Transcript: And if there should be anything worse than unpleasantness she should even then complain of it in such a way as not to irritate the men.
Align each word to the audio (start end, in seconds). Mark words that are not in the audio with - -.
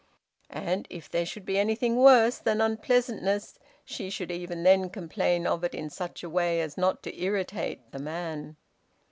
And 0.49 0.87
if 0.89 1.11
there 1.11 1.27
should 1.27 1.45
be 1.45 1.59
anything 1.59 1.95
worse 1.95 2.39
than 2.39 2.59
unpleasantness 2.59 3.59
she 3.85 4.09
should 4.09 4.31
even 4.31 4.63
then 4.63 4.89
complain 4.89 5.45
of 5.45 5.63
it 5.63 5.75
in 5.75 5.91
such 5.91 6.23
a 6.23 6.27
way 6.31 6.59
as 6.59 6.75
not 6.75 7.03
to 7.03 7.21
irritate 7.21 7.91
the 7.91 7.99
men. 7.99 8.55